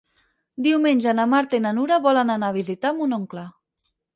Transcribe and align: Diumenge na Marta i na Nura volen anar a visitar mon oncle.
Diumenge 0.67 1.13
na 1.19 1.27
Marta 1.35 1.59
i 1.59 1.63
na 1.65 1.75
Nura 1.81 2.01
volen 2.09 2.35
anar 2.37 2.51
a 2.51 2.59
visitar 2.59 2.97
mon 3.03 3.15
oncle. 3.23 3.45